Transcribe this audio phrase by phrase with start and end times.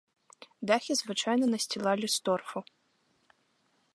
[0.71, 2.59] Дахі звычайна насцілалі з торфу.